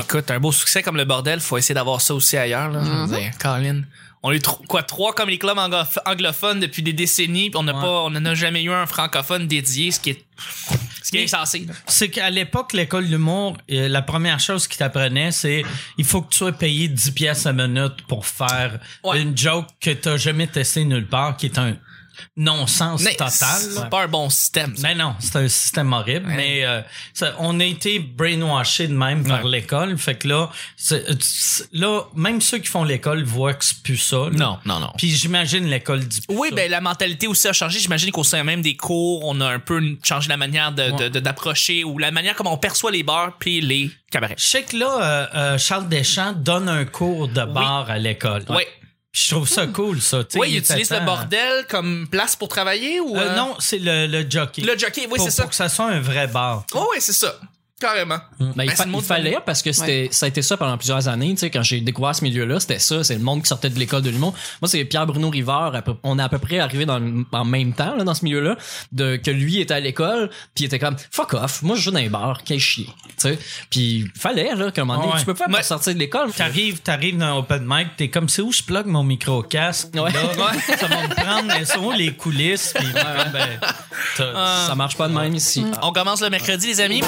[0.00, 2.70] Écoute, un beau succès comme le bordel, faut essayer d'avoir ça aussi ailleurs.
[2.70, 2.80] Là.
[2.82, 3.38] Mm-hmm.
[3.38, 3.82] Colin.
[4.22, 7.62] On a eu tro- quoi, trois comme les clubs anglo- anglophones depuis des décennies, on
[7.62, 7.80] n'a Ouais.
[7.80, 10.24] pas, on n'en a jamais eu un francophone dédié, ce qui est,
[11.02, 11.66] ce qui est insensé.
[11.86, 15.62] C'est qu'à l'époque, l'école d'humour, euh, la première chose qu'ils t'apprenaient, c'est
[15.96, 19.20] il faut que tu sois payé 10 pièces à minute pour faire Ouais.
[19.22, 21.76] une joke que t'as jamais testé nulle part, qui est un
[22.36, 23.28] non-sens total.
[23.30, 24.76] C'est pas un bon système.
[24.76, 24.82] ça.
[24.88, 26.26] Mais non, c'est un système horrible.
[26.28, 26.36] Ouais.
[26.36, 26.80] Mais euh,
[27.14, 29.50] ça- on a été brainwashé de même par Ouais.
[29.50, 29.96] l'école.
[29.98, 30.50] Fait que là,
[31.72, 34.16] là, même ceux qui font l'école voient que c'est plus ça.
[34.16, 34.30] là.
[34.30, 34.92] Non, non, non.
[34.96, 36.54] Puis j'imagine l'école dit plus Oui, ça.
[36.56, 37.78] ben la mentalité aussi a changé.
[37.80, 41.08] J'imagine qu'au sein même des cours, on a un peu changé la manière de, de-
[41.08, 44.34] de- d'approcher ou la manière comment on perçoit les bars puis les cabarets.
[44.38, 48.44] Je sais que là, euh, euh, Charles Deschamps donne un cours de bar à l'école.
[48.48, 48.62] Oui.
[49.16, 50.18] Je trouve ça cool, ça.
[50.34, 53.78] Oui, il était utilise le bordel comme place pour travailler ou Euh, euh, non, c'est
[53.78, 54.60] le, le jockey.
[54.60, 55.44] Le jockey, oui, c'est ça.
[55.44, 56.64] Pour que ça soit un vrai bar.
[56.74, 57.34] Oh, oui, c'est ça.
[57.78, 58.16] Carrément.
[58.40, 61.08] Ben, il, Ben, fa- il fallait parce que c'était ça a été ça pendant plusieurs
[61.08, 63.68] années tu sais quand j'ai découvert ce milieu-là c'était ça c'est le monde qui sortait
[63.68, 66.86] de l'école de l'humour moi c'est Pierre Bruno Rivard on est à peu près arrivé
[66.86, 68.56] dans le- en même temps là, dans ce milieu-là
[68.92, 71.90] de que lui était à l'école puis il était comme fuck off moi je joue
[71.90, 75.18] dans les bars qu'est chier tu sais puis fallait là qu'à un moment donné Ouais.
[75.20, 75.62] tu peux pas Ouais.
[75.62, 78.86] sortir de l'école T'arrives, t'arrives dans un open mic, t'es comme c'est où je plug
[78.86, 79.88] mon micro casque.
[79.94, 80.10] Ouais.
[80.12, 80.22] Là,
[80.78, 82.72] ça va me prendre elles sont où les coulisses?
[82.74, 83.60] Puis ben,
[84.16, 87.02] t'as- ça marche pas de même ici On commence le mercredi, les amis.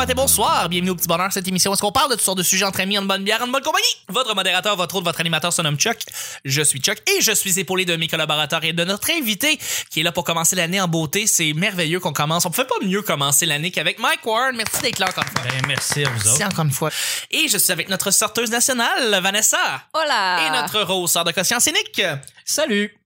[0.00, 0.66] Matin, bonsoir.
[0.70, 1.74] Bienvenue au Petit Bonheur, cette émission.
[1.74, 3.62] Est-ce qu'on parle de toutes sortes de sujets entre amis, en bonne bière, en bonne
[3.62, 3.84] compagnie?
[4.08, 5.98] Votre modérateur, votre autre, votre animateur se nomme Chuck.
[6.46, 9.58] Je suis Chuck et je suis épaulé de mes collaborateurs et de notre invité
[9.90, 11.26] qui est là pour commencer l'année en beauté.
[11.26, 12.46] C'est merveilleux qu'on commence.
[12.46, 14.56] On ne pouvait pas mieux commencer l'année qu'avec Mike Warren.
[14.56, 15.50] Merci d'être là encore une fois.
[15.50, 16.46] ben, merci à vous Merci autres.
[16.46, 16.90] encore une fois.
[17.30, 19.82] Et je suis avec notre sorteuse nationale, Vanessa.
[19.92, 20.46] Hola!
[20.46, 22.00] Et notre rose sort de conscience scénique.
[22.46, 22.96] salut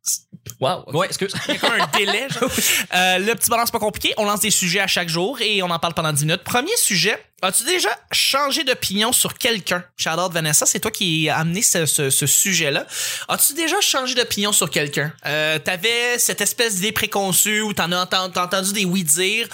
[0.61, 0.85] Wow.
[0.93, 2.29] ouais excuse Il y a un délai.
[2.95, 4.15] Euh, le petit balance pas compliqué.
[4.19, 6.43] On lance des sujets à chaque jour et on en parle pendant 10 minutes.
[6.45, 7.19] Premier sujet.
[7.43, 9.85] As-tu déjà changé d'opinion sur quelqu'un?
[9.99, 12.87] Shout-out Vanessa, c'est toi qui as amené ce, ce- ce sujet-là.
[13.29, 15.13] As-tu déjà changé d'opinion sur quelqu'un?
[15.27, 19.47] Euh, T'avais cette espèce d'idée préconçue où t'en as t'as entendu des oui-dire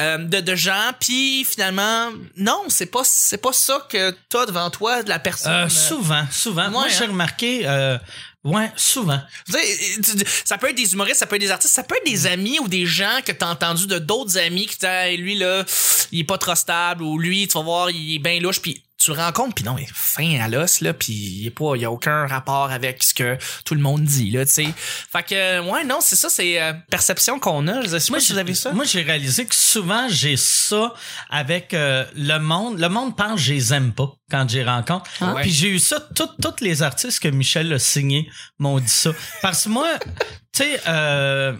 [0.00, 4.68] euh, de, de gens, puis finalement, non, c'est pas, c'est pas ça que t'as devant
[4.68, 5.52] toi de la personne.
[5.52, 6.68] Euh, souvent, souvent.
[6.70, 7.08] Moi, j'ai hein.
[7.08, 7.96] remarqué, euh,
[8.44, 9.20] ouais, souvent.
[9.46, 11.96] Tu sais, tu- ça peut être des humoristes, ça peut être des artistes, ça peut
[11.96, 15.36] être des amis ou des gens que t'as entendu de d'autres amis qui Hey, lui
[15.36, 15.64] là,
[16.12, 18.82] il est pas trop stable ou lui, tu vas voir, il est bien louche puis
[19.08, 21.76] tu le rencontres puis non, il est fin à l'os là puis il est pas
[21.76, 24.68] il y a aucun rapport avec ce que tout le monde dit là, tu sais.
[24.76, 28.32] Fait que ouais, non, c'est ça c'est euh, perception qu'on a, je sais pas si
[28.32, 28.72] vous avez ça.
[28.72, 30.94] Moi, j'ai réalisé que souvent, j'ai ça
[31.30, 32.78] avec euh, le monde.
[32.78, 35.10] Le monde pense que je les aime pas quand j'y rencontre.
[35.20, 35.34] Ah.
[35.40, 39.10] Puis j'ai eu ça, tout- tous les artistes que Michel a signés m'ont dit ça.
[39.42, 39.88] Parce que moi,
[40.52, 41.56] tu sais, euh,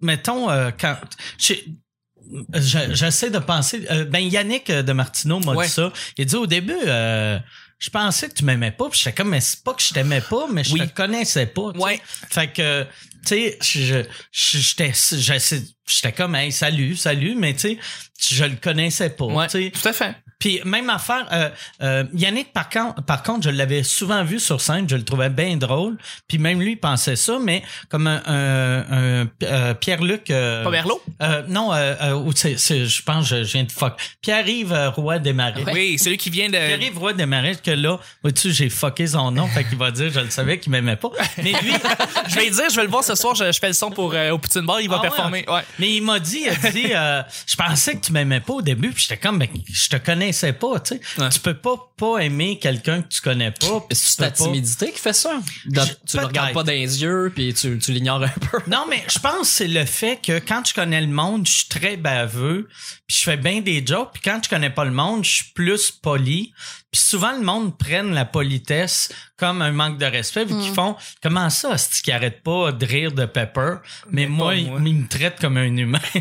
[0.00, 0.96] mettons, euh, quand...
[2.54, 3.86] J'essaie de penser.
[3.90, 5.66] euh, ben Yannick de Martineau m'a Ouais.
[5.66, 5.92] dit ça.
[6.16, 7.38] Il a dit au début, euh,
[7.78, 8.88] je pensais que tu m'aimais pas.
[8.88, 10.80] Puis j'étais comme, mais c'est pas que je t'aimais pas, mais je Oui.
[10.88, 11.72] te connaissais pas.
[11.72, 11.84] tu sais.
[11.84, 12.00] Ouais.
[12.30, 12.84] Fait que,
[13.26, 17.78] tu sais, je- j'étais, comme, hey, salut, salut, mais tu sais,
[18.30, 19.24] je le connaissais pas.
[19.26, 20.14] Ouais, tout à fait.
[20.40, 21.50] Puis même affaire, euh,
[21.82, 25.28] euh, Yannick, par contre, par contre, je l'avais souvent vu sur scène, je le trouvais
[25.30, 25.96] bien drôle.
[26.26, 30.30] Puis même lui il pensait ça, mais comme un, un- un- euh, Pierre-Luc...
[30.30, 31.00] euh, Pas Merlot?
[31.22, 31.70] euh, non,
[32.34, 32.56] c'est-
[32.86, 33.94] je pense je, je viens de fuck.
[34.22, 35.62] Pierre-Yves Roy Desmarais.
[35.72, 39.30] Oui, c'est lui qui vient de Pierre-Yves Roy Desmarais, que là, vois-tu, j'ai fucké son
[39.30, 41.10] nom, fait qu'il va dire, je le savais qu'il m'aimait pas.
[41.38, 41.72] Mais lui,
[42.28, 44.14] Je vais dire, je vais le voir ce soir, je, je fais le son pour
[44.14, 45.44] au Poutine Bar, il va Ah ouais, performer.
[45.48, 45.60] Ouais.
[45.78, 48.62] Mais il m'a dit, il a dit, euh, je pensais que tu m'aimais pas au
[48.62, 49.96] début, puis j'étais comme, ben, je te
[50.30, 51.00] connaissais pas, tu sais.
[51.22, 51.28] Ouais.
[51.30, 53.86] Tu peux pas pas aimer quelqu'un que tu connais pas.
[53.92, 55.38] c'est ta pas- timidité qui fait ça?
[55.66, 58.58] Dans- Je- tu le regardes pas dans les yeux puis tu, tu l'ignores un peu
[58.66, 61.52] Non, mais je pense que c'est le fait que quand je connais le monde, je
[61.52, 62.68] suis très baveux,
[63.06, 65.44] puis je fais bien des jokes, puis quand je connais pas le monde, je suis
[65.54, 66.52] plus poli.
[66.92, 70.96] Puis souvent, le monde prenne la politesse comme un manque de respect, vu qu'ils font
[71.22, 73.74] «Comment ça, c'est qui arrête pas de rire de Pepper?»
[74.10, 74.78] Mais, moi, moi.
[74.80, 76.00] il, il me traite comme un humain.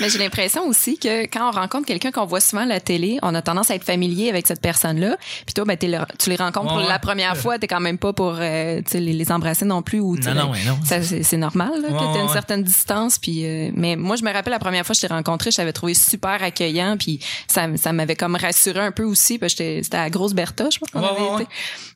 [0.00, 3.18] Mais j'ai l'impression aussi que quand on rencontre quelqu'un qu'on voit souvent à la télé,
[3.22, 5.16] on a tendance à être familier avec cette personne-là.
[5.44, 6.98] Puis toi, ben, le- tu les rencontres pour la ouais.
[7.00, 10.00] première fois, t'es quand même pas pour euh, les, les embrasser non plus.
[10.00, 10.78] Ou, Non, non, ouais, non.
[10.84, 13.18] c'est, normal là, que t'aies une certaine distance.
[13.18, 15.56] Puis, euh, mais moi, je me rappelle la première fois que je t'ai rencontré, je
[15.56, 16.96] t'avais trouvé super accueillant.
[16.98, 19.38] Puis ça, ça m'avait comme rassuré un peu aussi.
[19.38, 21.52] Parce que c'était à Grosse Bertha, je pense qu'on Ouais, avait ouais, été.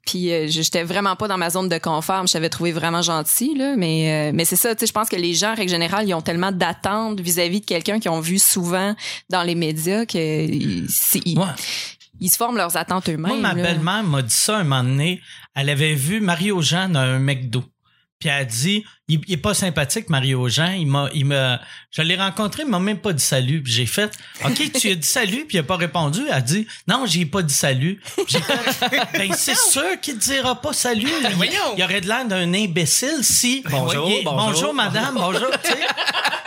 [0.06, 2.26] Puis euh, j'étais vraiment pas dans ma zone de confort.
[2.26, 3.74] Je t'avais trouvé vraiment gentil, là.
[3.76, 6.08] Mais, euh, mais c'est ça, tu sais, je pense que les gens, en règle générale,
[6.08, 8.94] ils ont tellement d'attentes vis-à-vis de quelqu'un qu'ils ont vu souvent
[9.28, 10.86] dans les médias que ils,
[11.24, 11.44] ils- Ouais.
[12.20, 13.32] ils se forment leurs attentes eux-mêmes.
[13.32, 13.62] Moi, ma là.
[13.62, 15.20] belle-mère m'a dit ça un moment donné.
[15.54, 17.62] Elle avait vu Mario Jeanne à un McDo.
[18.20, 21.60] Puis elle a dit il, il est pas sympathique Mario Jean, il m'a il m'a
[21.90, 24.12] je l'ai rencontré, il m'a même pas dit salut, puis j'ai fait
[24.44, 27.26] OK, tu as dit salut puis il a pas répondu, elle a dit non, j'ai
[27.26, 28.00] pas dit salut.
[28.28, 31.08] J'ai fait ben c'est sûr qu'il te dira pas salut.
[31.22, 31.74] Il, Voyons.
[31.76, 34.46] il aurait de l'air d'un imbécile si Bonjour, il est- bonjour.
[34.52, 35.78] bonjour madame, bonjour, tu sais.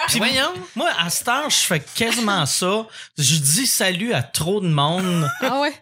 [0.10, 0.54] Puis Voyons.
[0.75, 2.86] moi, à cette heure, je fais quasiment ça.
[3.18, 5.28] Je dis salut à trop de monde.
[5.42, 5.74] Ah ouais.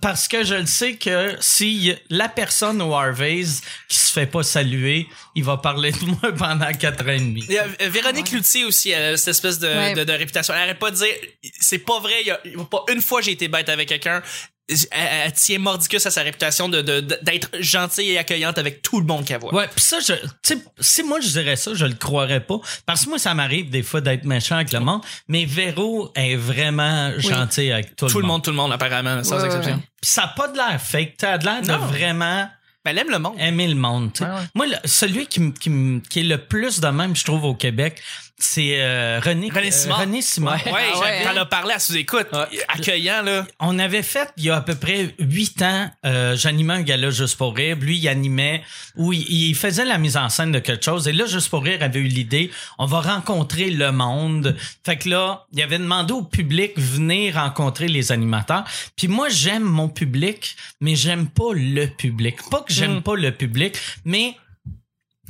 [0.00, 4.42] Parce que je le sais que si la personne au Harvey's qui se fait pas
[4.42, 7.44] saluer, il va parler de moi pendant quatre ans et demi.
[7.50, 9.92] Et, euh, Véronique Loutier aussi, elle a cette espèce de, Ouais.
[9.94, 10.54] de, de réputation.
[10.54, 11.14] Elle arrête pas de dire,
[11.60, 13.68] c'est pas vrai, il y a, il y a pas une fois j'ai été bête
[13.68, 14.22] avec quelqu'un.
[14.68, 16.80] Elle, elle tient mordicus à sa réputation de,
[17.22, 19.54] d'être gentille et accueillante avec tout le monde qu'elle voit.
[19.54, 22.56] Ouais, pis ça, je, tu sais, si moi je dirais ça, je le croirais pas.
[22.84, 26.34] Parce que moi, ça m'arrive des fois d'être méchant avec le monde, mais Véro est
[26.34, 29.74] vraiment gentil avec tout, Tout le monde, tout le monde, apparemment, sans Ouais, exception.
[29.74, 29.80] ouais.
[30.02, 31.14] Pis ça a pas de l'air fake.
[31.18, 31.78] T'as de l'air de Non.
[31.78, 32.48] vraiment
[32.84, 33.34] Mais elle aime le monde.
[33.38, 34.10] aimer le monde.
[34.20, 34.32] Ouais, ouais.
[34.54, 35.70] Moi, le- celui qui, qui,
[36.10, 38.02] qui est le plus de même, je trouve, au Québec,
[38.38, 39.92] c'est euh, René, René euh.
[39.94, 40.60] René Simard.
[40.66, 42.26] Ouais, Ah ouais, ai parlé à sous-écoute.
[42.68, 43.46] Accueillant, là.
[43.60, 47.08] On avait fait, il y a à peu près huit ans, euh, j'animais un gala
[47.08, 47.78] Juste pour rire.
[47.80, 48.62] Lui, il animait,
[48.96, 51.08] où il, il faisait la mise en scène de quelque chose.
[51.08, 54.54] Et là, Juste pour rire avait eu l'idée, on va rencontrer le monde.
[54.84, 58.64] Fait que là, il avait demandé au public, venez rencontrer les animateurs.
[58.96, 62.36] Puis moi, j'aime mon public, mais j'aime pas le public.
[62.50, 64.36] Pas que j'aime pas le public, mais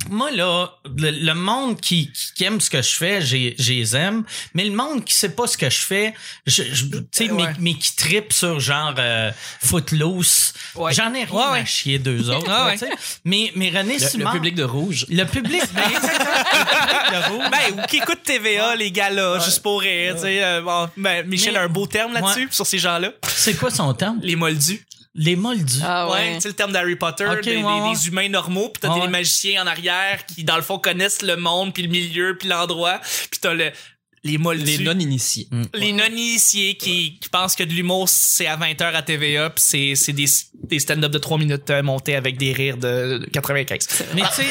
[0.09, 4.23] moi là, le, le monde qui, qui aime ce que je fais, j'ai les aime,
[4.53, 6.13] mais le monde qui sait pas ce que je fais,
[6.45, 7.47] je, je- tu sais, Ouais.
[7.47, 9.31] mais, mais qui tripe sur genre euh,
[9.63, 10.93] Footloose, Ouais.
[10.93, 11.59] j'en ai rien Ouais, ouais.
[11.61, 12.45] à chier d'eux autres.
[12.49, 12.73] Ah là, ouais.
[12.77, 12.91] tu sais.
[13.25, 15.05] Mais mais René Le, le public de rouge.
[15.09, 17.45] le public, ben, le public de rouge.
[17.51, 20.43] Ben, ou qui écoute TVA, les gars là, juste pour rire, tu sais.
[20.43, 22.51] euh, bon, ben, Michel Mais- a un beau terme là-dessus, Ouais.
[22.51, 23.11] sur ces gens-là.
[23.27, 24.19] c'est quoi son terme?
[24.21, 24.85] Les moldus.
[25.19, 25.79] Les moldus.
[25.83, 26.35] Ah Ouais, ouais.
[26.35, 27.93] tu sais le terme d'Harry Potter, Ok, des, des- ouais, ouais.
[27.95, 31.21] des humains normaux, puis t'as Ouais, des magiciens en arrière qui, dans le fond, connaissent
[31.23, 32.99] le monde, puis le milieu, puis l'endroit,
[33.31, 33.71] puis t'as le,
[34.23, 34.63] les moldus.
[34.63, 35.47] Les non-initiés.
[35.73, 39.95] les non-initiés qui, qui pensent que de l'humour, c'est à 20h à TVA, puis c'est,
[39.95, 40.25] c'est des,
[40.63, 43.87] des stand-up de 3 minutes euh, montés avec des rires de, de 95.
[44.15, 44.47] Mais tu sais,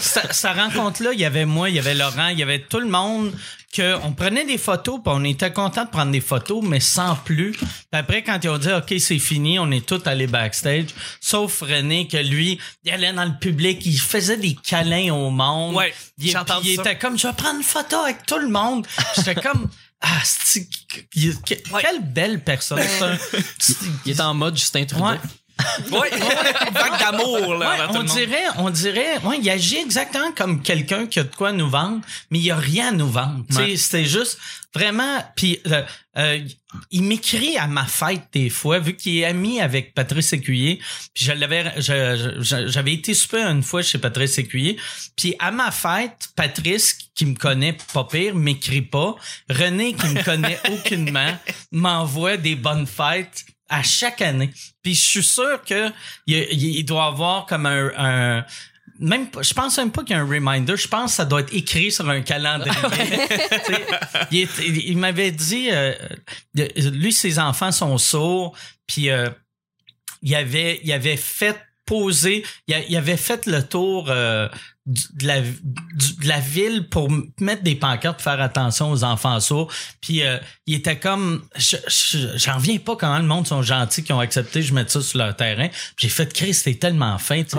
[0.00, 2.80] sa, sa rencontre-là, il y avait moi, il y avait Laurent, il y avait tout
[2.80, 3.32] le monde
[3.72, 7.14] que on prenait des photos, puis on était content de prendre des photos, mais sans
[7.16, 7.52] plus.
[7.52, 10.86] Puis après, quand ils ont dit OK, c'est fini, on est tous allés backstage,
[11.20, 15.76] sauf René que lui, il allait dans le public, il faisait des câlins au monde.
[15.76, 18.86] Ouais, il, puis il était comme je vais prendre une photo avec tout le monde.
[19.16, 19.68] J'étais comme
[20.00, 20.18] ah,
[21.72, 21.82] Ouais.
[21.82, 22.80] quelle belle personne.
[24.04, 25.04] Il est en mode Justin Trudeau.
[25.04, 25.18] Ouais.
[25.92, 26.10] Ouais,
[26.72, 30.62] vague d'amour, là, Ouais, envers tout on dirait, on dirait, ouais, il agit exactement comme
[30.62, 33.44] quelqu'un qui a de quoi nous vendre, mais il y a rien à nous vendre.
[33.56, 33.76] Ouais.
[33.76, 34.38] C'était juste
[34.74, 35.24] vraiment.
[35.36, 35.82] Puis euh,
[36.16, 36.38] euh,
[36.90, 40.80] il m'écrit à ma fête des fois, vu qu'il est ami avec Patrice Écuyer.
[41.14, 44.76] Puis je l'avais, je- je- j'avais été super une fois chez Patrice Écuyer.
[45.16, 49.16] Puis à ma fête, Patrice qui me connaît pas pire m'écrit pas.
[49.48, 51.36] René qui me connaît aucunement
[51.72, 54.50] m'envoie des bonnes fêtes à chaque année.
[54.82, 55.90] Puis je suis sûr que
[56.26, 58.44] il, il- doit avoir comme un, un-
[58.98, 61.24] même pas- je pense même pas qu'il y a un reminder, je pense que ça
[61.24, 62.72] doit être écrit sur un calendrier.
[63.66, 63.86] Sais,
[64.30, 64.48] il,
[64.90, 65.94] il- m'avait dit euh,
[66.54, 68.54] lui ses enfants sont sourds
[68.86, 69.28] puis euh,
[70.22, 71.56] il avait il avait fait
[71.86, 74.48] poser, il avait fait le tour euh,
[74.90, 77.08] du- de, la, du- de la ville pour
[77.40, 79.72] mettre des pancartes pour faire attention aux enfants sourds.
[80.00, 84.02] Puis euh, il était comme, je- je- j'en reviens pas comment le monde sont gentils
[84.02, 85.68] qui ont accepté que je mette ça sur leur terrain.
[85.68, 87.42] Puis J'ai fait Chris, c'était tellement fin.
[87.42, 87.56] Tu sais,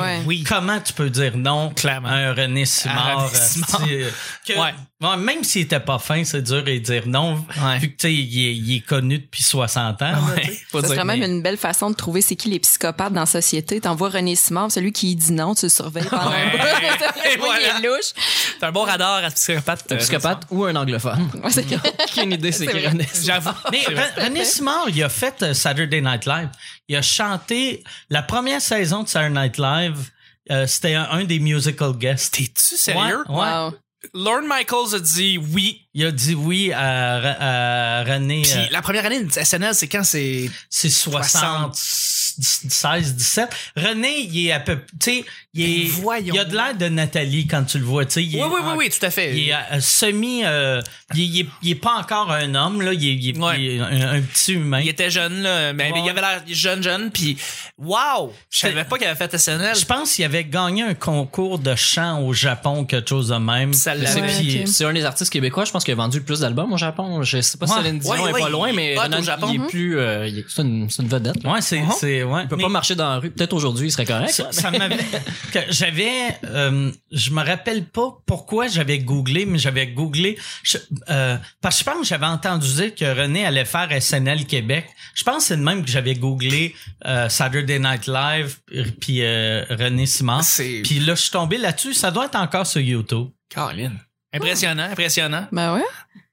[0.00, 0.22] Ouais.
[0.26, 0.44] Oui.
[0.46, 2.08] Comment tu peux dire non Clairement.
[2.08, 3.08] à un René Simard?
[3.08, 3.82] À René Simard.
[3.82, 4.10] euh,
[4.44, 4.74] c'est- que- Ouais.
[5.02, 7.44] Ouais, même s'il était pas fin, c'est dur de dire non.
[7.62, 7.78] Ouais.
[7.78, 10.12] Vu que tu sais, il, est- il est connu depuis 60 ans.
[10.36, 10.88] dire.
[10.88, 13.80] serait même une belle façon de trouver c'est qui les psychopathes dans la société.
[13.80, 16.58] T'envoies René Simard, celui qui dit non, tu le surveilles pendant un bout.
[17.38, 17.60] Voilà.
[17.78, 18.12] il est louche.
[18.58, 19.84] C'est un bon radar à psychopathe.
[19.90, 21.28] Un euh, psychopathe ou un anglophone.
[21.50, 21.66] C'est-
[22.18, 22.86] Aucune idée, c'est C'est qui.
[22.86, 23.06] René.
[23.24, 23.50] J'avoue.
[23.70, 23.84] Mais
[24.24, 26.48] René Simard, il a fait euh, Saturday Night Live.
[26.88, 30.10] Il a chanté la première saison de Saturday Night Live.
[30.50, 32.34] euh, C'était un, un des musical guests.
[32.34, 33.24] T'es-tu sérieux?
[33.28, 33.44] Ouais, ouais.
[33.52, 33.74] Wow.
[34.14, 35.86] Lorne Michaels a dit oui.
[35.94, 38.42] Il a dit oui à, à René.
[38.42, 40.50] Puis euh, la première année de SNL, c'est quand c'est.
[40.68, 43.48] c'est 76, 17.
[43.76, 45.24] René, il est à peu, tu sais,
[45.56, 46.34] il est, Ben, voyons.
[46.34, 48.24] il a de l'air de Nathalie quand tu le vois, tu sais.
[48.24, 49.36] il est- Oui, oui, oui, oui, tout à fait.
[49.36, 50.80] Il est euh, semi, euh,
[51.14, 53.60] il, est, il est pas encore un homme là, il est, il est- Ouais.
[53.60, 54.80] il est un, un petit humain.
[54.80, 55.72] Il était jeune, là.
[55.72, 57.10] Mais, il avait l'air jeune, jeune.
[57.10, 57.36] Puis,
[57.78, 58.32] wow!
[58.50, 59.76] Je savais pas qu'il avait fait SNL.
[59.76, 63.72] Je pense qu'il avait gagné un concours de chant au Japon, quelque chose de même.
[63.72, 64.20] Ça C'est l'avait.
[64.22, 64.68] Ouais, puis ok.
[64.68, 67.22] c'est un des artistes québécois, je pense, qui a vendu le plus d'albums au Japon.
[67.22, 67.74] Je sais pas si.
[67.74, 69.48] Céline Dion Ouais, est pas loin, mais Renan, au Japon.
[69.52, 71.42] il est plus, euh, c'est une, vedette.
[71.42, 71.52] là.
[71.52, 72.42] Ouais, c'est, c'est, ouais.
[72.42, 73.30] Il peut Mais pas marcher dans la rue.
[73.30, 74.30] Peut-être aujourd'hui, il serait correct.
[74.50, 74.96] ça, m'avait,
[75.70, 80.78] j'avais, euh, je me rappelle pas pourquoi j'avais googlé, mais j'avais googlé, je-
[81.10, 84.86] euh, parce que je pense que j'avais entendu dire que René allait faire SNL Québec.
[85.14, 86.74] Je pense que c'est de même que j'avais googlé
[87.06, 88.56] euh, Saturday Night Live,
[89.00, 90.44] puis euh, René Simard.
[90.44, 91.94] C'est- Puis là, je suis tombé là-dessus.
[91.94, 93.28] Ça doit être encore sur YouTube.
[93.48, 93.98] Caroline.
[94.32, 95.46] Impressionnant, impressionnant.
[95.52, 95.84] Ben ouais.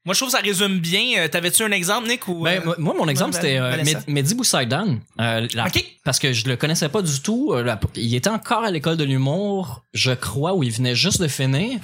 [0.06, 1.02] Moi, je trouve que ça résume bien.
[1.20, 2.28] Euh, T'avais-tu un exemple, Nick?
[2.28, 4.98] Ou, Ben, euh, moi- moi, mon exemple, Val- c'était euh, Mehdi Boussaïdan.
[5.22, 5.82] Euh, la- OK.
[6.04, 7.54] Parce que je le connaissais pas du tout.
[7.54, 11.22] Euh, la- il était encore à l'école de l'humour, je crois, où il venait juste
[11.22, 11.80] de finir.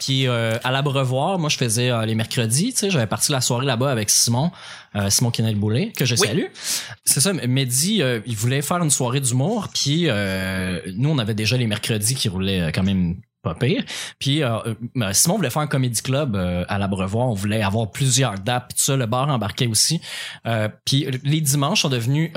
[0.00, 2.72] Puis euh, à l'Abreuvoir, moi, je faisais euh, les mercredis.
[2.72, 4.50] Tu sais, j'avais parti la soirée là-bas avec Simon,
[4.96, 6.26] euh, Simon Kennel-Boulet, que je Oui.
[6.26, 6.44] salue.
[7.04, 9.68] C'est ça, Mehdi, euh, il voulait faire une soirée d'humour.
[9.74, 13.16] Puis euh, nous, on avait déjà les mercredis qui roulaient quand même
[13.54, 13.84] pire.
[14.18, 14.58] Puis euh,
[14.96, 17.28] euh, Simon voulait faire un comédie club euh, à l'Abreuvoir.
[17.28, 18.68] On voulait avoir plusieurs dates.
[18.70, 20.00] Tout ça, le bar embarquait aussi.
[20.46, 22.30] Euh, puis les dimanches sont devenus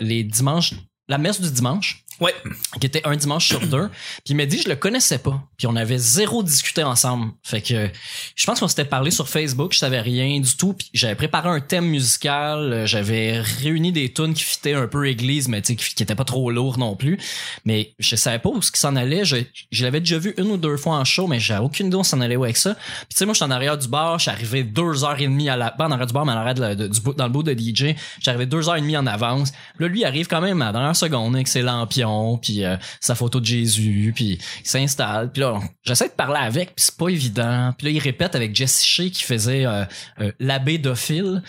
[0.00, 0.74] les dimanches,
[1.08, 2.34] la messe du dimanche Ouais.
[2.80, 3.88] qui était un dimanche sur deux.
[4.24, 5.40] Puis il m'a dit je le connaissais pas.
[5.56, 7.32] Puis on avait zéro discuté ensemble.
[7.44, 7.88] Fait que
[8.34, 10.72] je pense qu'on s'était parlé sur Facebook, je savais rien du tout.
[10.74, 15.06] Puis j'avais préparé un thème musical, euh, j'avais réuni des tunes qui fitaient un peu
[15.08, 17.18] église, mais tu sais qui, qui étaient pas trop lourds non plus.
[17.64, 19.24] Mais je savais pas où ce qui s'en allait.
[19.24, 19.36] Je,
[19.70, 22.04] je l'avais déjà vu une ou deux fois en show, mais j'avais aucune idée où
[22.04, 22.74] s'en allait où avec ça.
[22.74, 25.20] Puis tu sais moi je suis en arrière du bar, je suis arrivé deux heures
[25.20, 26.88] et demie à la pas en arrière du bar, mais en arrière de la- de-
[26.88, 27.94] du dans le bout de DJ.
[28.18, 29.52] J'étais arrivé deux heures et demie en avance.
[29.78, 32.07] Là lui il arrive quand même à la dernière seconde avec ses lampions,
[32.40, 35.30] puis euh, sa photo de Jésus, puis il s'installe.
[35.32, 37.74] Puis là, j'essaie de parler avec, puis c'est pas évident.
[37.76, 39.84] Puis là, il répète avec Jesse Shea qui faisait euh,
[40.20, 41.42] euh, l'abbé Dophile,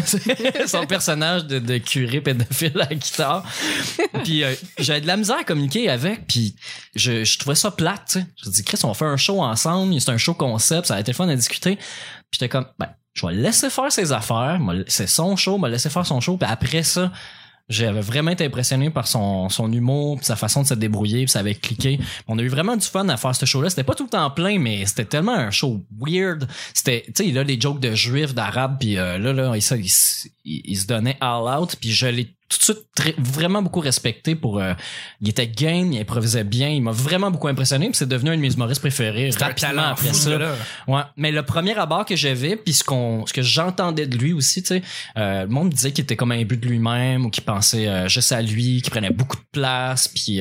[0.66, 3.44] son personnage de, de curé pédophile à la guitare.
[4.24, 6.56] Puis euh, j'avais de la misère à communiquer avec, puis
[6.94, 8.18] je, trouvais ça plate.
[8.42, 11.12] Je dis, Chris, on fait un show ensemble, c'est un show concept, ça a été
[11.12, 11.76] fun à discuter.
[11.76, 11.84] Puis
[12.32, 16.06] j'étais comme, ben, je vais laisser faire ses affaires, c'est son show, m'a laisser faire
[16.06, 17.10] son show, puis après ça,
[17.68, 21.30] j'avais vraiment été impressionné par son, son humour, puis sa façon de se débrouiller, puis
[21.30, 21.98] ça avait cliqué.
[22.28, 23.70] On a eu vraiment du fun à faire ce show-là.
[23.70, 26.46] C'était pas tout le temps plein, mais c'était tellement un show weird.
[26.74, 29.62] C'était, tu sais, il a des jokes de juifs, d'arabes, puis euh, là, là, il,
[29.82, 33.80] il- il se donnait all out, puis je l'ai tout de suite très- vraiment beaucoup
[33.80, 34.58] respecté pour...
[34.60, 34.74] euh,
[35.20, 38.36] il était game, il improvisait bien, il m'a vraiment beaucoup impressionné, puis c'est devenu un
[38.36, 40.38] de mes humoristes préférés un rapidement après fou, ça.
[40.86, 44.32] Ouais, mais le premier abord que j'avais, puis ce qu'on, ce que j'entendais de lui
[44.32, 44.82] aussi, tu sais,
[45.16, 48.08] euh, le monde disait qu'il était comme un but de lui-même ou qu'il pensait euh,
[48.08, 50.40] juste à lui, qu'il prenait beaucoup de place, puis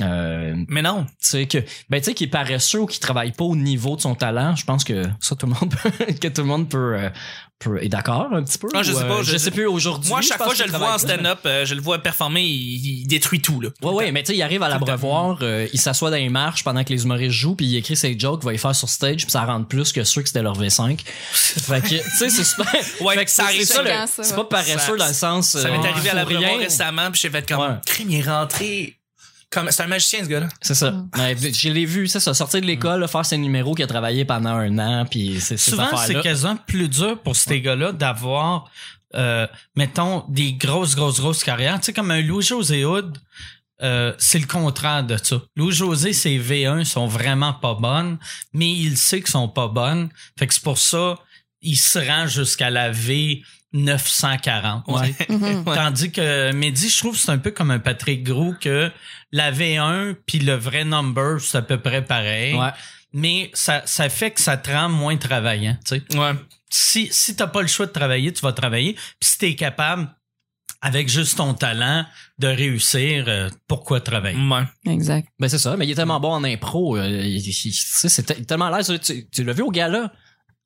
[0.00, 1.06] euh, tu Mais non.
[1.20, 1.58] sais que,
[1.90, 4.56] ben tu sais qu'il est paresseux ou qu'il travaille pas au niveau de son talent.
[4.56, 7.10] Je pense que ça tout le monde peut, que tout le monde peut, euh,
[7.58, 8.68] peut est d'accord un petit peu.
[8.74, 10.08] Ah, je ou, sais pas, euh, je- je sais plus aujourd'hui.
[10.10, 13.02] Moi, chaque fois que je qu'il le vois en stand-up, je le vois performer, il,
[13.02, 13.68] il détruit tout, là.
[13.82, 16.64] Ouais, ouais, mais tu sais, il arrive à l'abreuvoir, euh, il s'assoit dans les marches
[16.64, 18.88] pendant que les humoristes jouent, puis il écrit ses jokes, il va les faire sur
[18.88, 21.00] stage, puis ça rentre plus que ceux que c'était leur V5.
[21.32, 22.66] fait que, tu sais, c'est super.
[23.02, 25.50] Ouais, Fait que ça c'est arrive ça, c'est pas paresseux Ça- dans le sens.
[25.50, 26.58] Ça m'est arrivé à faut la Brevoire rien.
[26.58, 28.96] récemment, puis j'ai fait comme, crime, il est rentré.
[29.52, 30.48] Comme, c'est un magicien, ce gars-là.
[30.62, 31.04] C'est ça.
[31.18, 34.24] Ouais, je l'ai vu, c'est ça, sortir de l'école, faire ses numéros qu'il a travaillé
[34.24, 38.70] pendant un an, puis c'est ces Souvent, c'est quasiment plus dur pour ces gars-là d'avoir,
[39.14, 41.78] euh, mettons, des grosses, grosses, grosses carrières.
[41.80, 43.18] Tu sais, comme un Louis-José Hood,
[43.82, 45.42] euh, c'est le contraire de ça.
[45.54, 48.18] Louis-José, ses V1 sont vraiment pas bonnes,
[48.54, 50.08] mais il sait qu'ils sont pas bonnes.
[50.38, 51.18] Fait que c'est pour ça,
[51.60, 53.42] il se rend jusqu'à la V
[53.72, 54.84] 940.
[54.86, 54.92] tu
[55.24, 55.32] sais.
[55.32, 55.64] Mhm.
[55.64, 58.90] Tandis que Mehdi, je trouve que c'est un peu comme un Patrick Gros que
[59.32, 62.54] la V1 puis le vrai number, c'est à peu près pareil.
[62.54, 62.70] Ouais.
[63.12, 65.76] Mais ça, ça fait que ça te rend moins travaillant.
[65.86, 66.18] Tu sais.
[66.18, 66.32] Ouais.
[66.70, 68.94] Si, si t'as pas le choix de travailler, tu vas travailler.
[69.20, 70.08] Puis si t'es capable,
[70.80, 72.04] avec juste ton talent,
[72.38, 74.38] de réussir, euh, pourquoi travailler?
[74.38, 74.62] Ouais.
[74.92, 75.28] Exact.
[75.38, 77.72] Ben c'est ça, mais il est tellement bon en impro, euh, il- il- il- tu
[77.72, 78.92] sais, c'est te- tellement à l'aise.
[79.00, 80.10] Tu, tu l'as vu au gala?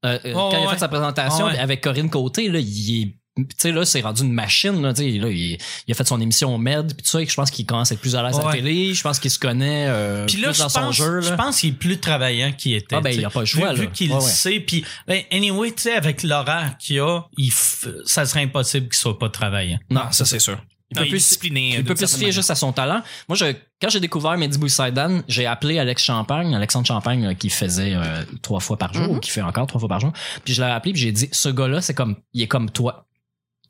[0.04, 1.58] Euh, euh, Oh, quand il a fait sa présentation Oh, ouais.
[1.58, 5.02] avec Corinne Côté, là, il est tu sais là c'est rendu une machine là, tu
[5.02, 7.34] sais, là il, il a fait son émission au Med puis tout ça et je
[7.34, 9.38] pense qu'il commence à être plus à l'aise à la télé je pense qu'il se
[9.38, 12.72] connaît euh, là, plus dans son pense, jeu je pense qu'il est plus travaillant qu'il
[12.72, 12.96] était.
[12.96, 13.82] Ah, ben, il a pas le choix, Vu, là.
[13.82, 14.58] vu qu'il Ouais, sait.
[14.60, 18.96] Puis, ben, anyway, tu sais, avec l'horaire qu'il a, il f- ça serait impossible qu'il
[18.96, 19.78] soit pas travaillant.
[19.90, 20.56] non ça, c'est sûr.
[20.90, 23.02] Il Non, peut il plus euh, il peut plus se fier juste à son talent.
[23.28, 23.46] Moi, je,
[23.82, 28.24] quand j'ai découvert Mehdi Boussaïdan, j'ai appelé Alex Champagne, Alexandre Champagne, là, qui faisait euh,
[28.42, 29.16] trois fois par jour, Mhm.
[29.16, 30.12] ou qui fait encore trois fois par jour.
[30.44, 33.06] Puis je l'ai appelé, puis j'ai dit, ce gars-là, c'est comme, il est comme toi.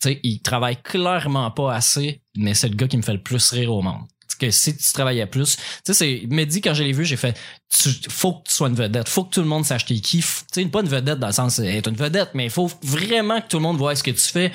[0.00, 3.22] Tu sais, il travaille clairement pas assez, mais c'est le gars qui me fait le
[3.22, 4.02] plus rire au monde.
[4.38, 7.34] Que si tu travaillais plus, tu sais, c'est, Mehdi, quand je l'ai vu, j'ai fait,
[7.70, 10.18] tu, faut que tu sois une vedette, faut que tout le monde sache t'es qui.
[10.18, 13.40] Tu sais, pas une vedette dans le sens, être une vedette, mais il faut vraiment
[13.40, 14.52] que tout le monde voit ce que tu fais.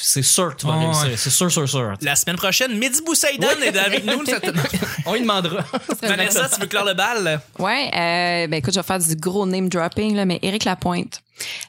[0.00, 1.04] C'est sûr que tu vas Ouais, réussir.
[1.04, 1.16] ouais.
[1.16, 1.94] C'est sûr, sûr, sûr.
[2.00, 4.22] La semaine prochaine, Mehdi Boussaïdan est avec nous.
[5.06, 5.64] On lui demandera.
[6.02, 7.40] Vanessa, tu veux clore le bal?
[7.58, 11.20] Ouais, euh, ben écoute, je vais faire du gros name dropping là, mais Éric Lapointe.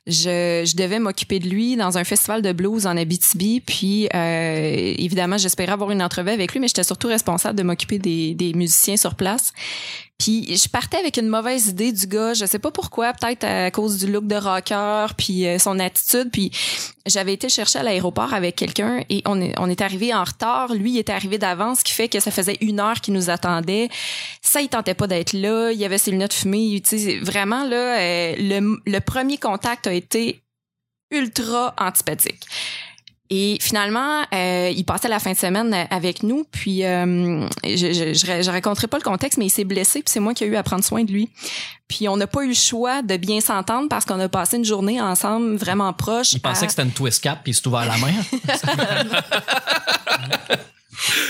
[0.08, 3.62] Je, je devais m'occuper de lui dans un festival de blues en Abitibi.
[3.62, 8.00] Puis, euh, évidemment, j'espérais avoir une entrevue avec lui, mais j'étais surtout responsable de m'occuper
[8.00, 9.54] des, des musiciens sur place.
[10.22, 13.72] Puis je partais avec une mauvaise idée du gars, je sais pas pourquoi, peut-être à
[13.72, 16.52] cause du look de rocker puis euh, son attitude, puis
[17.08, 20.76] j'avais été chercher à l'aéroport avec quelqu'un et on est on est arrivé en retard,
[20.76, 23.32] lui il était arrivé d'avance, ce qui fait que ça faisait une heure qu'il nous
[23.32, 23.90] attendait.
[24.44, 26.84] Ça il tentait pas d'être là, il y avait ses lunettes fumées,
[27.24, 30.44] vraiment là euh, le le premier contact a été
[31.10, 32.46] ultra antipathique.
[33.34, 38.14] Et finalement, euh, il passait la fin de semaine avec nous, puis euh, je, je,
[38.14, 40.48] je, je, raconterai pas le contexte, mais il s'est blessé, puis c'est moi qui ai
[40.48, 41.30] eu à prendre soin de lui.
[41.88, 44.66] Puis on n'a pas eu le choix de bien s'entendre parce qu'on a passé une
[44.66, 46.34] journée ensemble vraiment proche.
[46.34, 48.12] Il pensait que c'était une twist cap, puis il s'est ouvert la main.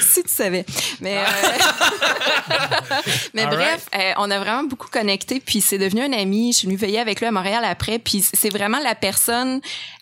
[0.02, 0.66] si tu savais.
[1.00, 1.24] Mais, euh,
[3.34, 6.52] mais All bref, euh, on a vraiment beaucoup connecté, puis c'est devenu un ami.
[6.52, 9.62] Je suis venue veiller avec lui à Montréal après, puis c'est vraiment la personne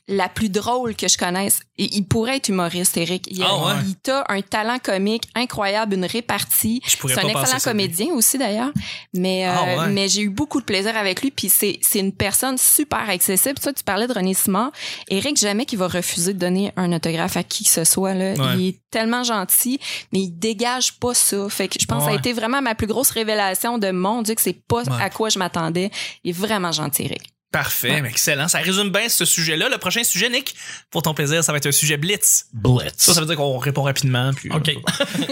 [0.10, 1.60] la plus drôle que je connaisse.
[1.78, 3.28] Et il pourrait être humoriste, Eric.
[3.32, 3.74] Il, a, Ah ouais?
[4.06, 6.82] il a un talent comique incroyable, une répartie.
[6.86, 7.62] Je pourrais C'est un excellent lui.
[7.64, 8.72] comédien aussi d'ailleurs.
[9.14, 9.88] Mais euh, Ah ouais?
[9.94, 11.32] mais j'ai eu beaucoup de plaisir avec lui.
[11.32, 13.56] Puis c'est c'est une personne super accessible.
[13.62, 14.72] Ça, tu parlais de René Simard.
[15.10, 18.14] Eric, jamais qu'il va refuser de donner un autographe à qui que ce soit.
[18.16, 18.34] Là.
[18.34, 18.58] Ouais.
[18.58, 19.80] Il est tellement gentil,
[20.12, 21.48] mais il dégage pas ça.
[21.50, 24.22] Fait que je pense que ça a été vraiment ma plus grosse révélation de mon
[24.24, 25.92] Dieu que c'est pas à quoi je m'attendais.
[26.24, 27.22] Il est vraiment gentil, Eric.
[27.52, 28.48] Parfait, excellent.
[28.48, 29.70] Ça résume bien ce sujet-là.
[29.70, 30.56] Le prochain sujet, Nick,
[30.92, 32.46] pour ton plaisir, ça va être un sujet blitz.
[32.54, 32.94] Blitz.
[32.98, 34.32] Ça, ça veut dire qu'on répond rapidement.
[34.34, 34.70] Puis, OK.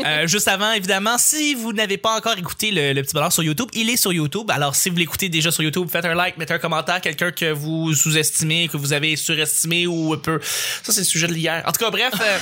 [0.06, 3.44] Euh, juste avant, évidemment, si vous n'avez pas encore écouté le, le petit bonheur sur
[3.44, 4.50] YouTube, il est sur YouTube.
[4.50, 7.52] Alors, si vous l'écoutez déjà sur YouTube, faites un like, mettez un commentaire, quelqu'un que
[7.52, 10.40] vous sous-estimez, que vous avez surestimé ou un peu.
[10.84, 11.64] Ça, c'est le sujet de l'hier.
[11.66, 12.40] En tout cas, bref, euh,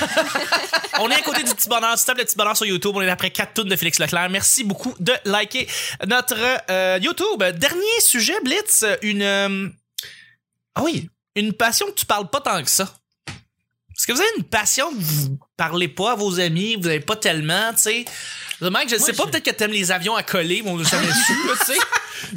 [1.00, 1.98] on est à côté du petit bonheur.
[1.98, 4.30] Si le petit bonheur sur YouTube, on est après 4 tonnes de Félix Leclerc.
[4.30, 5.66] Merci beaucoup de liker
[6.06, 6.36] notre
[6.70, 7.42] euh, YouTube.
[7.58, 9.65] Dernier sujet, Blitz, une...
[10.76, 12.88] Ah oui, une passion que tu parles pas tant que ça.
[13.28, 17.00] Est-ce que vous avez une passion que vous parlez pas à vos amis, vous avez
[17.00, 18.04] pas tellement, tu sais?
[18.60, 20.84] Mike, je sais pas, je- peut-être que t'aimes les avions à coller, mais on l'a
[20.84, 21.78] jamais su, tu sais.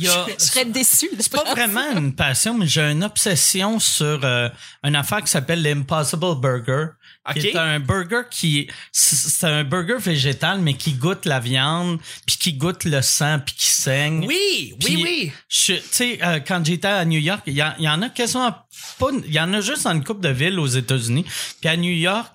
[0.09, 1.09] A, Je serais déçue.
[1.19, 4.47] c'est pas vraiment une passion, mais j'ai une obsession sur euh,
[4.83, 6.87] une affaire qui s'appelle l'Impossible Burger.
[7.33, 7.45] Qui Ok.
[7.45, 12.37] est un burger qui c'est c'est un burger végétal mais qui goûte la viande puis
[12.37, 14.25] qui goûte le sang puis qui saigne.
[14.25, 15.31] Oui, oui, oui.
[15.49, 18.09] Tu sais, euh, quand j'étais à New York, il y, en- il y en a
[18.09, 18.51] quasiment
[18.97, 19.07] pas.
[19.25, 21.25] Il y en a juste dans une couple de villes aux États-Unis.
[21.59, 22.31] Puis à New York,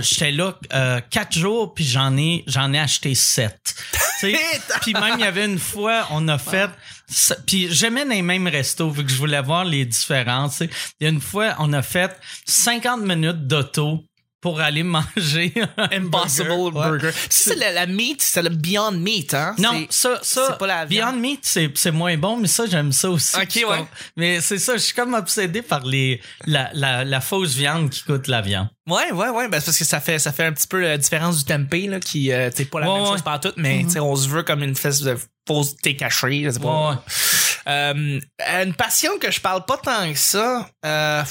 [0.00, 3.74] j'étais là euh, quatre jours, puis j'en ai j'en ai acheté sept.
[4.82, 6.70] Puis même il y avait une fois, on a fait.
[7.46, 10.60] Puis j'aimais les mêmes restos vu que je voulais voir les différences.
[10.60, 14.04] Il y a une fois, on a fait 50 minutes d'auto
[14.44, 16.64] pour aller manger un Impossible burger.
[16.78, 16.90] Ouais.
[16.90, 17.10] Burger.
[17.30, 19.54] Si c'est la, la meat, c'est le Beyond Meat, hein?
[19.56, 21.12] Non, C'est- ça, ça, c'est pas la viande.
[21.14, 23.34] Beyond Meat, c'est, c'est moins bon, mais ça, j'aime ça aussi.
[23.36, 23.86] Ok, ouais.
[24.18, 28.02] Mais c'est ça, je suis comme obsédé par les, la, la, la fausse viande qui
[28.04, 28.68] coûte la viande.
[28.86, 30.98] Ouais, ouais, ouais, ben, c'est parce que ça fait, ça fait un petit peu la
[30.98, 33.08] différence du tempeh, là, qui, euh, t'sais, pas la Ouais, même ouais.
[33.12, 35.16] chose par tout, mais, tu sais, on se veut comme une espèce de
[35.48, 36.90] fausse thé cachée, pas.
[36.90, 36.96] Ouais.
[37.66, 38.20] Euh,
[38.62, 41.22] une passion que je parle pas tant que ça, euh,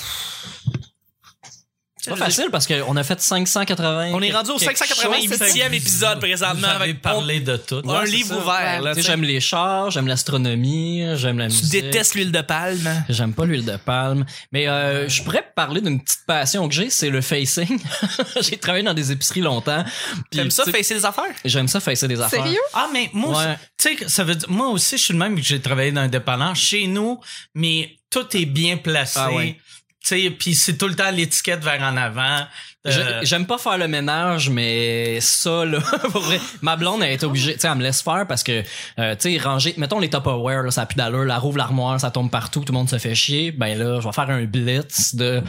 [2.03, 4.11] C'est pas facile parce qu'on a fait 580.
[4.13, 7.81] on est rendu au quelque 588e épisode Vous présentement avez avec parlé de tout.
[7.85, 8.37] un Ouais, livre ça.
[8.41, 9.01] ouvert, Tu t'sais.
[9.09, 11.71] J'aime les chars, j'aime l'astronomie, j'aime la Tu musique.
[11.71, 13.05] détestes l'huile de palme.
[13.07, 14.25] J'aime pas l'huile de palme.
[14.51, 17.79] Mais euh, je pourrais parler d'une petite passion que j'ai, c'est le facing.
[18.41, 19.85] j'ai travaillé dans des épiceries longtemps.
[20.29, 21.23] T'aimes ça, tu facer des affaires?
[21.45, 22.43] J'aime ça facer des affaires.
[22.43, 22.59] Sérieux?
[22.73, 23.45] Ah, mais moi, Ouais.
[23.53, 25.93] aussi- tu sais, ça veut dire, moi aussi, je suis le même que j'ai travaillé
[25.93, 27.19] dans un dépanneur chez nous,
[27.55, 29.19] mais tout est bien placé.
[29.21, 29.57] Ah ouais.
[29.57, 32.45] Tu puis c'est tout le temps l'étiquette vers en avant.
[32.85, 35.79] Euh, J'aime pas faire le ménage, mais ça, là,
[36.11, 38.61] pour vrai, ma blonde, elle est obligée, tu sais, elle me laisse faire parce que,
[38.99, 41.97] euh, tu sais, ranger, mettons les Tupperware, là, ça a plus d'allure, la rouvre l'armoire,
[41.99, 44.43] ça tombe partout, tout le monde se fait chier, ben là, je vais faire un
[44.43, 45.41] blitz de,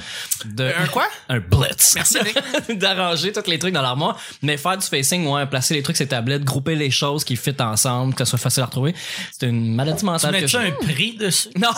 [0.45, 1.09] de, Un quoi?
[1.29, 1.95] un blitz.
[1.97, 2.19] Merci.
[2.77, 6.05] D'arranger tous les trucs dans l'armoire, mais faire du facing, ouais, placer les trucs sur
[6.05, 8.95] les tablettes, grouper les choses qui fit ensemble, que ce soit facile à retrouver.
[9.33, 10.59] C'est une maladie tu mentale que mets-tu j'ai.
[10.59, 11.49] un prix dessus?
[11.57, 11.71] Non,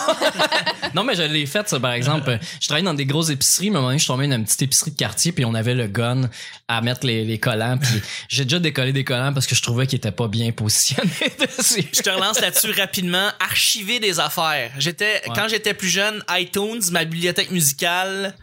[0.93, 2.37] non, mais je l'ai fait, ça, par exemple.
[2.61, 4.35] Je travaillais dans des grosses épiceries, mais à un moment donné, je suis tombé dans
[4.35, 6.29] une petite épicerie de quartier, puis on avait le gun
[6.67, 9.87] à mettre les, les collants, puis j'ai déjà décollé des collants parce que je trouvais
[9.87, 11.85] qu'ils étaient pas bien positionnés dessus.
[11.93, 13.29] Je te relance là-dessus rapidement.
[13.39, 14.71] Archiver des affaires.
[14.77, 18.35] J'étais, quand j'étais plus jeune, iTunes, ma bibliothèque musicale,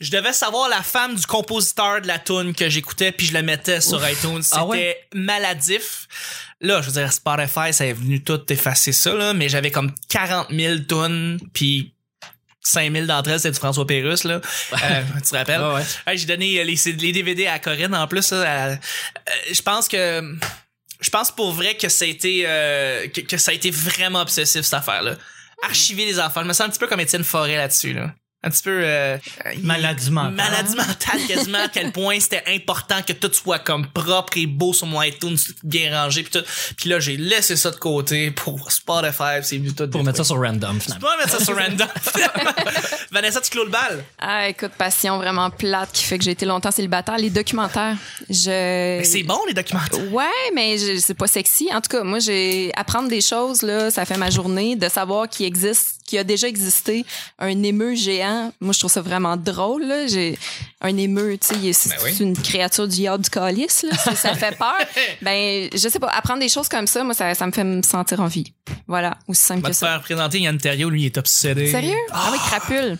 [0.00, 3.42] je devais savoir la femme du compositeur de la tune que j'écoutais puis je la
[3.42, 4.42] mettais sur iTunes.
[4.42, 4.98] C'était Ah ouais?
[5.14, 6.08] maladif.
[6.60, 9.92] Là, je veux dire, Spotify, ça est venu tout effacer ça, là, mais j'avais comme
[10.08, 11.93] 40 000 tunes puis
[12.64, 14.40] 5000 d'entre elles, c'était du François Pérusse, là.
[14.72, 15.60] Euh, tu te rappelles?
[15.60, 15.82] Ah ouais.
[16.06, 18.30] Hey, j'ai donné euh, les, DVD à Corinne en plus.
[18.32, 18.74] euh,
[19.52, 20.36] je pense que
[21.00, 24.22] je pense pour vrai que ça a été euh, que, que ça a été vraiment
[24.22, 25.16] obsessif cette affaire là.
[25.62, 26.42] archiver les affaires.
[26.42, 28.14] Je me sens un petit peu comme Étienne Forêt là-dessus, là.
[28.46, 28.80] Un petit peu...
[28.84, 29.16] Euh,
[29.62, 30.32] Maladie mentale.
[30.34, 34.72] Maladie mentale quasiment, à quel point c'était important que tout soit comme propre et beau
[34.74, 36.46] sur mon iTunes, tout bien rangé puis tout.
[36.76, 40.24] Puis là, j'ai laissé ça de côté pour Spotify, c'est venu tout Pour mettre ça
[40.24, 41.08] sur random, finalement.
[41.08, 41.88] peux mettre ça sur random.
[43.10, 44.04] Vanessa, tu clôt le bal?
[44.18, 47.16] Ah, écoute, passion vraiment plate qui fait que j'ai été longtemps célibataire.
[47.16, 47.96] Les documentaires,
[48.28, 48.98] je.
[48.98, 50.12] Mais c'est bon, les documentaires.
[50.12, 51.68] Ouais, mais je- c'est pas sexy.
[51.72, 55.28] En tout cas, moi, j'ai apprendre des choses là, ça fait ma journée de savoir
[55.28, 57.04] qu'il existe, qu'il a déjà existé
[57.40, 58.52] un émeu géant.
[58.60, 59.82] Moi, je trouve ça vraiment drôle.
[59.84, 60.06] Là.
[60.06, 60.38] J'ai
[60.80, 62.16] un émeu, tu sais, c'est Ben oui.
[62.20, 63.82] une créature du diable du calice.
[63.82, 63.96] Là.
[63.96, 64.74] Ça, ça fait peur.
[65.22, 66.08] ben, je sais pas.
[66.08, 68.52] Apprendre des choses comme ça, moi, ça, ça me fait me sentir en vie.
[68.86, 69.86] Voilà, aussi simple va que ça.
[69.88, 71.70] faire présenter Yann Terriot, lui, il est obsédé.
[71.70, 71.94] Sérieux?
[72.12, 72.96] Ah oui, crapule.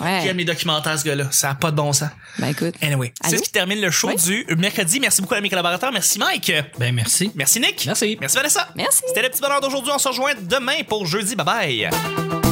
[0.00, 0.20] Ouais.
[0.24, 1.26] J'aime les documentaires, ce gars-là?
[1.30, 2.08] Ça a pas de bon sens.
[2.38, 2.74] Ben écoute.
[2.82, 4.44] Anyway, c'est ce qui termine le show Oui?
[4.46, 5.00] du mercredi.
[5.00, 5.92] Merci beaucoup à mes collaborateurs.
[5.92, 6.52] Merci Mike.
[6.78, 7.30] Ben, merci.
[7.34, 7.84] Merci Nick.
[7.86, 8.16] Merci.
[8.20, 8.68] Merci Vanessa.
[8.76, 9.02] Merci.
[9.06, 9.92] C'était le petit bonheur d'aujourd'hui.
[9.94, 11.36] On se rejoint demain pour jeudi.
[11.36, 12.51] Bye bye.